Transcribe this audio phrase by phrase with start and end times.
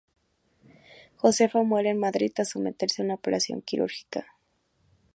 [1.17, 4.25] Josefa muere en Madrid tras someterse a una operación quirúrgica.